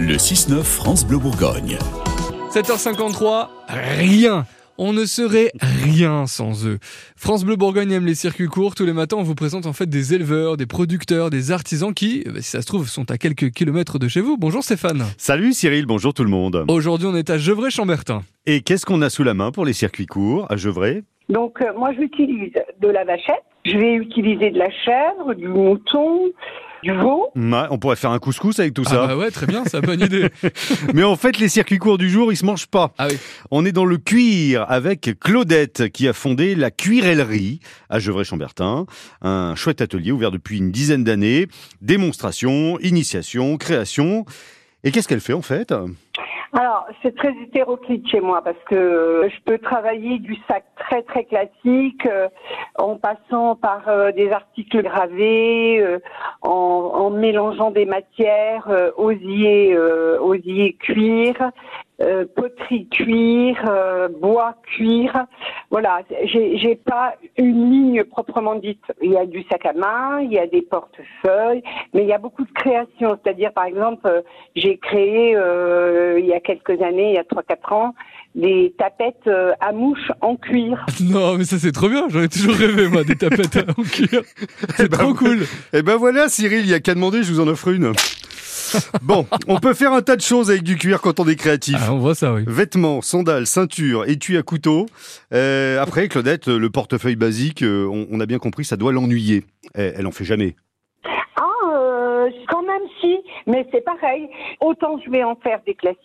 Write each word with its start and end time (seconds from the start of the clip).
Le 0.00 0.14
6-9 0.16 0.62
France 0.64 1.06
Bleu 1.06 1.18
Bourgogne. 1.18 1.78
7h53, 2.50 3.48
rien. 3.68 4.44
On 4.76 4.92
ne 4.92 5.04
serait 5.04 5.52
rien 5.60 6.26
sans 6.26 6.66
eux. 6.66 6.78
France 7.16 7.44
Bleu 7.44 7.54
Bourgogne 7.54 7.92
aime 7.92 8.04
les 8.04 8.16
circuits 8.16 8.48
courts. 8.48 8.74
Tous 8.74 8.84
les 8.84 8.92
matins, 8.92 9.16
on 9.18 9.22
vous 9.22 9.36
présente 9.36 9.66
en 9.66 9.72
fait 9.72 9.86
des 9.86 10.12
éleveurs, 10.14 10.56
des 10.56 10.66
producteurs, 10.66 11.30
des 11.30 11.52
artisans 11.52 11.94
qui, 11.94 12.24
si 12.36 12.42
ça 12.42 12.60
se 12.60 12.66
trouve, 12.66 12.88
sont 12.88 13.10
à 13.10 13.18
quelques 13.18 13.50
kilomètres 13.52 14.00
de 14.00 14.08
chez 14.08 14.20
vous. 14.20 14.36
Bonjour 14.36 14.64
Stéphane. 14.64 15.04
Salut 15.16 15.52
Cyril, 15.52 15.86
bonjour 15.86 16.12
tout 16.12 16.24
le 16.24 16.30
monde. 16.30 16.64
Aujourd'hui, 16.68 17.06
on 17.06 17.14
est 17.14 17.30
à 17.30 17.38
Gevrey-Chambertin. 17.38 18.22
Et 18.46 18.62
qu'est-ce 18.62 18.84
qu'on 18.84 19.00
a 19.00 19.10
sous 19.10 19.22
la 19.22 19.34
main 19.34 19.52
pour 19.52 19.64
les 19.64 19.72
circuits 19.72 20.06
courts 20.06 20.46
à 20.50 20.56
Gevrey? 20.56 21.04
Donc, 21.28 21.60
euh, 21.62 21.72
moi, 21.78 21.92
j'utilise 21.98 22.52
de 22.80 22.88
la 22.88 23.04
vachette. 23.04 23.44
Je 23.64 23.78
vais 23.78 23.94
utiliser 23.94 24.50
de 24.50 24.58
la 24.58 24.70
chèvre, 24.84 25.34
du 25.34 25.48
mouton, 25.48 26.32
du 26.84 26.92
veau. 26.92 27.28
Ouais, 27.34 27.62
on 27.70 27.78
pourrait 27.78 27.96
faire 27.96 28.10
un 28.12 28.18
couscous 28.20 28.58
avec 28.60 28.74
tout 28.74 28.84
Ah 28.86 28.90
ça. 28.90 29.06
bah 29.08 29.16
ouais, 29.16 29.30
très 29.32 29.46
bien, 29.46 29.64
c'est 29.66 29.78
une 29.78 29.86
bonne 29.86 30.00
idée. 30.02 30.28
Mais 30.94 31.02
en 31.02 31.16
fait, 31.16 31.38
les 31.38 31.48
circuits 31.48 31.78
courts 31.78 31.98
du 31.98 32.08
jour, 32.08 32.32
ils 32.32 32.36
se 32.36 32.44
mangent 32.44 32.68
pas. 32.68 32.92
Ah 32.98 33.08
oui. 33.10 33.16
On 33.50 33.64
est 33.64 33.72
dans 33.72 33.84
le 33.86 33.96
cuir 33.98 34.64
avec 34.68 35.18
Claudette 35.18 35.88
qui 35.90 36.06
a 36.06 36.12
fondé 36.12 36.54
la 36.54 36.70
Cuirellerie 36.70 37.58
à 37.90 37.98
Gevrey-Chambertin, 37.98 38.86
un 39.22 39.54
chouette 39.56 39.80
atelier 39.80 40.12
ouvert 40.12 40.30
depuis 40.30 40.58
une 40.58 40.70
dizaine 40.70 41.02
d'années. 41.02 41.48
Démonstration, 41.80 42.78
initiation, 42.80 43.56
création. 43.56 44.24
Et 44.84 44.90
qu'est-ce 44.90 45.08
qu'elle 45.08 45.20
fait 45.20 45.32
en 45.32 45.42
fait? 45.42 45.72
Alors, 46.56 46.86
c'est 47.02 47.16
très 47.16 47.34
hétéroclite 47.42 48.08
chez 48.08 48.20
moi 48.20 48.40
parce 48.44 48.62
que 48.70 49.28
je 49.28 49.42
peux 49.44 49.58
travailler 49.58 50.20
du 50.20 50.36
sac 50.46 50.64
très 50.76 51.02
très 51.02 51.24
classique 51.24 52.06
euh, 52.06 52.28
en 52.78 52.94
passant 52.96 53.56
par 53.56 53.88
euh, 53.88 54.12
des 54.12 54.30
articles 54.30 54.80
gravés, 54.84 55.80
euh, 55.82 55.98
en, 56.42 56.50
en 56.50 57.10
mélangeant 57.10 57.72
des 57.72 57.86
matières, 57.86 58.68
euh, 58.68 58.92
osier, 58.96 59.74
euh, 59.74 60.20
osier 60.20 60.74
cuir, 60.74 61.34
euh, 62.00 62.24
poterie 62.34 62.88
cuir, 62.88 63.56
euh, 63.68 64.08
bois 64.08 64.56
cuir. 64.64 65.26
Voilà, 65.70 66.02
j'ai 66.24 66.58
j'ai 66.58 66.74
pas 66.74 67.14
une 67.36 67.70
ligne 67.70 68.04
proprement 68.04 68.56
dite. 68.56 68.82
Il 69.00 69.12
y 69.12 69.16
a 69.16 69.26
du 69.26 69.44
sac 69.44 69.64
à 69.66 69.72
main, 69.72 70.20
il 70.20 70.32
y 70.32 70.38
a 70.38 70.46
des 70.46 70.62
portefeuilles, 70.62 71.62
mais 71.92 72.02
il 72.02 72.08
y 72.08 72.12
a 72.12 72.18
beaucoup 72.18 72.44
de 72.44 72.52
créations. 72.52 73.18
C'est-à-dire, 73.22 73.52
par 73.52 73.64
exemple, 73.64 74.06
euh, 74.06 74.22
j'ai 74.56 74.78
créé 74.78 75.36
euh, 75.36 76.18
il 76.18 76.26
y 76.26 76.32
a 76.32 76.40
quelques 76.40 76.82
années, 76.82 77.10
il 77.10 77.14
y 77.14 77.18
a 77.18 77.22
3-4 77.22 77.74
ans, 77.74 77.94
des 78.34 78.74
tapettes 78.76 79.26
euh, 79.26 79.52
à 79.60 79.72
mouches 79.72 80.10
en 80.20 80.36
cuir. 80.36 80.84
Non, 81.00 81.36
mais 81.36 81.44
ça 81.44 81.58
c'est 81.58 81.70
trop 81.70 81.88
bien. 81.88 82.08
J'en 82.08 82.22
ai 82.22 82.28
toujours 82.28 82.54
rêvé, 82.54 82.88
moi, 82.88 83.04
des 83.04 83.14
tapettes 83.14 83.68
en 83.68 83.82
cuir. 83.82 84.22
C'est 84.76 84.90
bah, 84.90 84.98
trop 84.98 85.14
cool. 85.14 85.46
Eh 85.72 85.82
ben 85.82 85.96
voilà 85.96 86.28
Cyril, 86.28 86.60
il 86.60 86.70
y 86.70 86.74
a 86.74 86.80
qu'à 86.80 86.94
demander, 86.94 87.22
je 87.22 87.32
vous 87.32 87.40
en 87.40 87.46
offre 87.46 87.68
une. 87.68 87.92
Bon, 89.02 89.26
on 89.48 89.58
peut 89.58 89.74
faire 89.74 89.92
un 89.92 90.02
tas 90.02 90.16
de 90.16 90.20
choses 90.20 90.50
avec 90.50 90.62
du 90.62 90.76
cuir 90.76 91.00
quand 91.00 91.20
on 91.20 91.28
est 91.28 91.36
créatif. 91.36 91.76
Ah, 91.80 91.92
on 91.92 91.98
voit 91.98 92.14
ça, 92.14 92.32
oui. 92.32 92.42
Vêtements, 92.46 93.02
sandales, 93.02 93.46
ceinture, 93.46 94.04
étui 94.08 94.36
à 94.36 94.42
couteau. 94.42 94.86
Euh, 95.32 95.80
après, 95.80 96.08
Claudette, 96.08 96.48
le 96.48 96.70
portefeuille 96.70 97.16
basique, 97.16 97.62
euh, 97.62 97.86
on, 97.90 98.06
on 98.10 98.20
a 98.20 98.26
bien 98.26 98.38
compris, 98.38 98.64
ça 98.64 98.76
doit 98.76 98.92
l'ennuyer. 98.92 99.44
Elle, 99.74 99.94
elle 99.98 100.06
en 100.06 100.12
fait 100.12 100.24
jamais. 100.24 100.54
Ah, 101.36 101.42
euh, 101.72 102.30
quand 102.48 102.62
même 102.62 102.82
si, 103.00 103.18
mais 103.46 103.66
c'est 103.72 103.84
pareil. 103.84 104.28
Autant 104.60 104.98
je 105.04 105.10
vais 105.10 105.24
en 105.24 105.36
faire 105.36 105.60
des 105.66 105.74
classiques, 105.74 105.98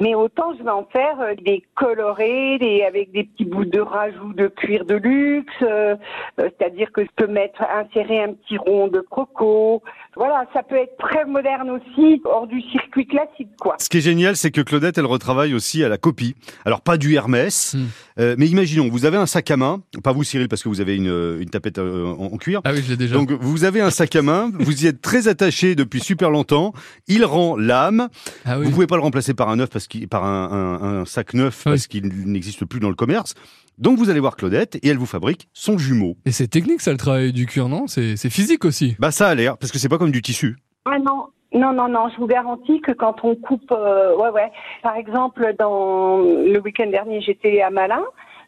mais 0.00 0.14
autant 0.14 0.52
je 0.58 0.62
vais 0.64 0.70
en 0.70 0.84
faire 0.92 1.20
euh, 1.20 1.34
des 1.44 1.62
colorés, 1.76 2.58
des, 2.58 2.82
avec 2.82 3.12
des 3.12 3.24
petits 3.24 3.44
bouts 3.44 3.64
de 3.64 3.80
rajout 3.80 4.32
de 4.34 4.48
cuir 4.48 4.84
de 4.84 4.96
luxe. 4.96 5.52
euh, 5.62 5.96
C'est-à-dire 6.38 6.90
que 6.92 7.02
je 7.04 7.10
peux 7.16 7.26
mettre, 7.30 7.62
insérer 7.62 8.22
un 8.22 8.32
petit 8.34 8.58
rond 8.58 8.88
de 8.88 9.00
croco. 9.00 9.82
Voilà, 10.14 10.44
ça 10.52 10.62
peut 10.62 10.76
être 10.76 10.96
très 10.98 11.24
moderne 11.24 11.70
aussi, 11.70 12.20
hors 12.26 12.46
du 12.46 12.60
circuit 12.70 13.06
classique, 13.06 13.48
quoi. 13.58 13.76
Ce 13.80 13.88
qui 13.88 13.96
est 13.96 14.02
génial, 14.02 14.36
c'est 14.36 14.50
que 14.50 14.60
Claudette, 14.60 14.98
elle 14.98 15.06
retravaille 15.06 15.54
aussi 15.54 15.82
à 15.82 15.88
la 15.88 15.96
copie. 15.96 16.34
Alors, 16.66 16.82
pas 16.82 16.98
du 16.98 17.14
Hermès, 17.14 17.74
Hmm. 17.74 17.86
euh, 18.20 18.34
mais 18.38 18.46
imaginons, 18.46 18.88
vous 18.90 19.06
avez 19.06 19.16
un 19.16 19.24
sac 19.24 19.50
à 19.50 19.56
main, 19.56 19.80
pas 20.04 20.12
vous 20.12 20.22
Cyril, 20.22 20.48
parce 20.48 20.62
que 20.62 20.68
vous 20.68 20.82
avez 20.82 20.96
une, 20.96 21.08
euh, 21.08 21.40
une 21.40 21.48
tapette 21.48 21.78
euh, 21.78 22.04
en, 22.06 22.26
en 22.26 22.36
cuir. 22.36 22.60
Ah 22.64 22.72
oui, 22.74 22.82
je 22.84 22.90
l'ai 22.90 22.96
déjà. 22.98 23.14
Donc, 23.14 23.32
vous 23.32 23.64
avez 23.64 23.80
un 23.80 23.90
sac 23.90 24.14
à 24.14 24.20
main, 24.22 24.50
vous 24.52 24.84
y 24.84 24.86
êtes 24.86 25.00
très 25.00 25.28
attaché 25.28 25.74
depuis 25.74 26.00
super 26.00 26.30
longtemps, 26.30 26.74
il 27.08 27.24
rend 27.24 27.56
l'âme, 27.56 28.08
ah 28.44 28.58
oui. 28.58 28.66
vous 28.66 28.70
pouvez 28.72 28.86
pas 28.86 28.96
le 28.96 29.02
remplacer 29.02 29.32
par 29.32 29.48
un 29.48 29.56
neuf, 29.56 29.70
parce 29.70 29.86
qu'il, 29.86 30.08
par 30.08 30.24
un, 30.24 30.50
un- 30.82 31.00
un 31.00 31.04
sac 31.06 31.32
neuf, 31.32 31.62
Oui. 31.64 31.72
parce 31.72 31.86
qu'il 31.86 32.06
n'existe 32.26 32.66
plus 32.66 32.80
dans 32.80 32.90
le 32.90 32.94
commerce. 32.96 33.34
Donc, 33.78 33.98
vous 33.98 34.10
allez 34.10 34.20
voir 34.20 34.36
Claudette, 34.36 34.76
et 34.76 34.88
elle 34.88 34.98
vous 34.98 35.06
fabrique 35.06 35.48
son 35.52 35.78
jumeau. 35.78 36.16
Et 36.24 36.32
c'est 36.32 36.48
technique, 36.48 36.80
ça, 36.80 36.92
le 36.92 36.98
travail 36.98 37.32
du 37.32 37.46
cuir, 37.46 37.68
non? 37.68 37.86
C'est 37.86 38.16
c'est 38.16 38.30
physique 38.30 38.64
aussi. 38.64 38.96
Bah, 38.98 39.10
ça 39.10 39.28
a 39.28 39.34
l'air, 39.34 39.58
parce 39.58 39.72
que 39.72 39.78
c'est 39.78 39.88
pas 39.88 39.98
comme 39.98 40.12
du 40.12 40.22
tissu. 40.22 40.56
Ah 40.84 40.98
non, 40.98 41.28
non, 41.54 41.72
non, 41.72 41.88
non, 41.88 42.08
je 42.08 42.16
vous 42.18 42.26
garantis 42.26 42.80
que 42.80 42.92
quand 42.92 43.24
on 43.24 43.34
coupe, 43.34 43.70
euh, 43.72 44.16
ouais, 44.16 44.30
ouais. 44.30 44.50
Par 44.82 44.96
exemple, 44.96 45.54
dans 45.58 46.18
le 46.18 46.58
week-end 46.60 46.88
dernier, 46.88 47.20
j'étais 47.20 47.60
à 47.60 47.70
Malin. 47.70 48.02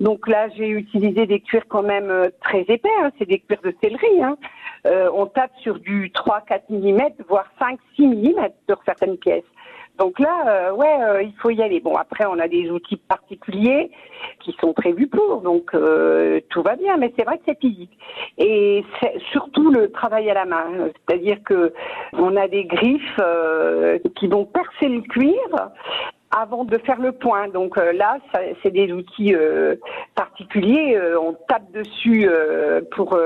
Donc 0.00 0.28
là, 0.28 0.48
j'ai 0.56 0.68
utilisé 0.68 1.26
des 1.26 1.40
cuirs 1.40 1.66
quand 1.68 1.82
même 1.82 2.10
euh, 2.10 2.30
très 2.40 2.62
épais, 2.68 2.88
hein, 3.02 3.10
c'est 3.18 3.28
des 3.28 3.40
cuirs 3.40 3.60
de 3.64 3.74
céleri. 3.82 4.22
Hein. 4.22 4.36
Euh, 4.86 5.10
on 5.12 5.26
tape 5.26 5.50
sur 5.62 5.78
du 5.80 6.10
3-4 6.10 6.62
mm, 6.70 7.24
voire 7.28 7.46
5-6 7.60 8.06
mm 8.06 8.48
sur 8.68 8.80
certaines 8.84 9.16
pièces. 9.16 9.44
Donc 9.98 10.20
là, 10.20 10.44
euh, 10.46 10.72
ouais, 10.72 11.02
euh, 11.02 11.22
il 11.22 11.34
faut 11.40 11.50
y 11.50 11.62
aller. 11.62 11.80
Bon, 11.80 11.96
après, 11.96 12.24
on 12.26 12.38
a 12.38 12.46
des 12.46 12.70
outils 12.70 12.96
particuliers 12.96 13.90
qui 14.40 14.56
sont 14.60 14.72
prévus 14.72 15.08
pour, 15.08 15.42
donc 15.42 15.74
euh, 15.74 16.40
tout 16.50 16.62
va 16.62 16.76
bien. 16.76 16.96
Mais 16.96 17.12
c'est 17.18 17.24
vrai 17.24 17.38
que 17.38 17.44
c'est 17.46 17.60
physique. 17.60 17.98
Et 18.38 18.84
c'est 19.00 19.18
surtout 19.32 19.70
le 19.70 19.90
travail 19.90 20.30
à 20.30 20.34
la 20.34 20.44
main, 20.44 20.66
c'est-à-dire 21.06 21.38
que 21.44 21.72
on 22.12 22.36
a 22.36 22.46
des 22.46 22.64
griffes 22.64 23.20
euh, 23.20 23.98
qui 24.16 24.28
vont 24.28 24.44
percer 24.44 24.88
le 24.88 25.00
cuir 25.00 25.70
avant 26.30 26.64
de 26.64 26.78
faire 26.78 27.00
le 27.00 27.12
point. 27.12 27.48
Donc 27.48 27.78
euh, 27.78 27.92
là, 27.92 28.18
c'est 28.62 28.70
des 28.70 28.92
outils 28.92 29.34
euh, 29.34 29.76
particuliers. 30.14 30.96
euh, 30.96 31.18
on 31.20 31.34
tape 31.48 31.70
dessus 31.72 32.28
pour 32.94 33.18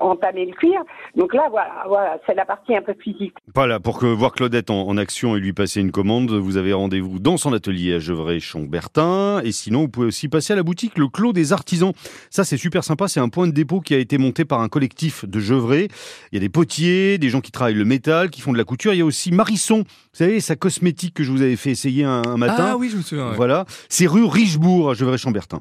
entamer 0.00 0.46
le 0.46 0.52
cuir. 0.52 0.80
Donc 1.16 1.34
là, 1.34 1.48
voilà, 1.50 2.18
c'est 2.26 2.34
la 2.34 2.44
partie 2.44 2.76
un 2.76 2.82
peu 2.82 2.94
physique. 2.94 3.34
Voilà, 3.54 3.80
pour 3.80 4.04
voir 4.04 4.32
Claudette 4.32 4.70
en, 4.70 4.86
en 4.86 4.96
action 4.96 5.36
et 5.36 5.40
lui 5.40 5.52
passer 5.52 5.80
une 5.80 5.90
commande, 5.90 6.30
vous 6.30 6.56
avez 6.56 6.72
rendez-vous 6.72 7.18
dans 7.18 7.36
son 7.36 7.52
atelier 7.52 7.94
à 7.94 7.98
Gevrey-Chambertin. 7.98 9.40
Et 9.44 9.52
sinon, 9.52 9.80
vous 9.80 9.88
pouvez 9.88 10.06
aussi 10.06 10.28
passer 10.28 10.52
à 10.52 10.56
la 10.56 10.62
boutique 10.62 10.98
Le 10.98 11.08
Clos 11.08 11.32
des 11.32 11.52
Artisans. 11.52 11.92
Ça, 12.30 12.44
c'est 12.44 12.56
super 12.56 12.84
sympa. 12.84 13.08
C'est 13.08 13.20
un 13.20 13.28
point 13.28 13.46
de 13.46 13.52
dépôt 13.52 13.80
qui 13.80 13.94
a 13.94 13.98
été 13.98 14.18
monté 14.18 14.44
par 14.44 14.60
un 14.60 14.68
collectif 14.68 15.24
de 15.24 15.40
Gevrey. 15.40 15.88
Il 16.32 16.34
y 16.34 16.38
a 16.38 16.40
des 16.40 16.48
potiers, 16.48 17.18
des 17.18 17.28
gens 17.28 17.40
qui 17.40 17.52
travaillent 17.52 17.74
le 17.74 17.84
métal, 17.84 18.30
qui 18.30 18.40
font 18.40 18.52
de 18.52 18.58
la 18.58 18.64
couture. 18.64 18.92
Il 18.92 18.98
y 18.98 19.02
a 19.02 19.04
aussi 19.04 19.32
Marisson, 19.32 19.78
vous 19.78 19.84
savez, 20.12 20.40
sa 20.40 20.56
cosmétique 20.56 21.14
que 21.14 21.24
je 21.24 21.30
vous 21.30 21.42
avais 21.42 21.56
fait 21.56 21.70
essayer 21.70 22.04
un, 22.04 22.22
un 22.34 22.38
matin. 22.38 22.66
Ah 22.72 22.76
oui, 22.76 22.88
je 22.90 22.96
me 22.96 23.02
souviens. 23.02 23.28
ouais. 23.30 23.36
Voilà, 23.36 23.64
c'est 23.88 24.06
rue 24.06 24.24
Richebourg 24.26 24.90
à 24.90 24.94
Gevrey-Chambertin. 24.94 25.60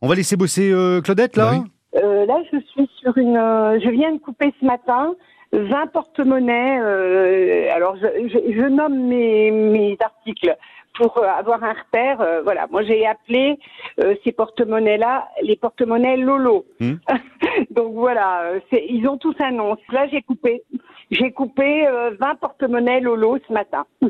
On 0.00 0.08
va 0.08 0.14
laisser 0.14 0.36
bosser 0.36 0.70
euh, 0.72 1.00
Claudette 1.00 1.36
là. 1.36 1.50
Bah 1.52 1.58
oui. 1.62 2.00
Euh, 2.02 2.24
là, 2.26 2.38
je 2.52 2.58
suis 2.72 2.88
sur 3.00 3.16
une. 3.18 3.36
euh, 3.36 3.78
je 3.82 3.90
viens 3.90 4.12
de 4.12 4.18
couper 4.18 4.52
ce 4.60 4.64
matin 4.64 5.14
20 5.52 5.86
porte-monnaies. 5.92 6.78
euh, 6.80 7.68
alors, 7.74 7.96
je, 7.96 8.06
je, 8.28 8.38
je 8.54 8.66
nomme 8.68 8.98
mes, 9.08 9.50
mes 9.50 9.98
articles 10.00 10.56
pour 10.94 11.22
avoir 11.24 11.62
un 11.64 11.72
repère. 11.72 12.20
euh, 12.22 12.40
voilà, 12.42 12.66
moi 12.70 12.82
j'ai 12.82 13.06
appelé 13.06 13.58
euh, 14.02 14.14
ces 14.24 14.32
porte-monnaies-là 14.32 15.28
les 15.42 15.56
porte-monnaies 15.56 16.16
Lolo. 16.16 16.64
Hmm. 16.80 16.94
Donc 17.70 17.92
voilà, 17.94 18.52
ils 18.72 19.06
ont 19.08 19.18
tous 19.18 19.34
un 19.40 19.50
nom. 19.52 19.76
Là, 19.90 20.06
j'ai 20.10 20.22
coupé. 20.22 20.62
J'ai 21.10 21.30
coupé 21.32 21.86
euh, 21.86 22.12
20 22.18 22.34
porte-monnaies 22.36 23.00
Lolo 23.00 23.36
ce 23.46 23.52
matin. 23.52 23.84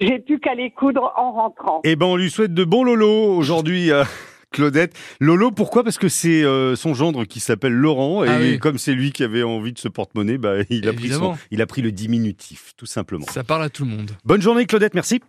j'ai 0.00 0.18
plus 0.18 0.40
qu'à 0.40 0.54
les 0.54 0.70
coudre 0.70 1.12
en 1.16 1.32
rentrant. 1.32 1.80
Eh 1.84 1.96
ben, 1.96 2.06
on 2.06 2.16
lui 2.16 2.30
souhaite 2.30 2.54
de 2.54 2.64
bons 2.64 2.84
Lolo 2.84 3.34
aujourd'hui. 3.36 3.90
euh, 3.92 4.04
Claudette. 4.52 4.94
Lolo, 5.20 5.52
pourquoi? 5.52 5.84
Parce 5.84 5.96
que 5.98 6.08
c'est 6.08 6.42
euh, 6.42 6.74
son 6.74 6.92
gendre 6.92 7.24
qui 7.24 7.38
s'appelle 7.38 7.72
Laurent 7.72 8.24
et 8.24 8.28
Ah 8.28 8.38
oui. 8.40 8.58
comme 8.58 8.78
c'est 8.78 8.94
lui 8.94 9.12
qui 9.12 9.22
avait 9.22 9.44
envie 9.44 9.72
de 9.72 9.78
ce 9.78 9.86
porte-monnaie, 9.86 10.38
bah, 10.38 10.54
il, 10.70 10.88
a 10.88 10.92
pris 10.92 11.10
son, 11.10 11.36
il 11.52 11.62
a 11.62 11.66
pris 11.66 11.82
le 11.82 11.92
diminutif, 11.92 12.72
tout 12.76 12.86
simplement. 12.86 13.26
Ça 13.30 13.44
parle 13.44 13.62
à 13.62 13.68
tout 13.68 13.84
le 13.84 13.90
monde. 13.90 14.10
Bonne 14.24 14.42
journée 14.42 14.66
Claudette, 14.66 14.94
merci. 14.94 15.20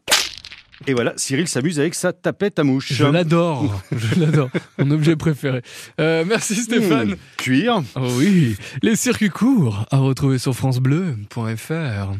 Et 0.87 0.95
voilà, 0.95 1.13
Cyril 1.17 1.47
s'amuse 1.47 1.79
avec 1.79 1.93
sa 1.93 2.11
tapette 2.11 2.57
à 2.57 2.63
mouche. 2.63 2.91
Je 2.93 3.05
l'adore. 3.05 3.83
Je 3.91 4.19
l'adore. 4.19 4.49
Mon 4.79 4.89
objet 4.89 5.15
préféré. 5.15 5.61
Euh, 5.99 6.23
merci 6.27 6.55
Stéphane. 6.55 7.09
Mmh, 7.11 7.15
cuir. 7.37 7.83
Oh 7.95 8.07
oui, 8.17 8.55
les 8.81 8.95
circuits 8.95 9.29
courts 9.29 9.85
à 9.91 9.97
retrouver 9.99 10.39
sur 10.39 10.55
francebleu.fr. 10.55 12.13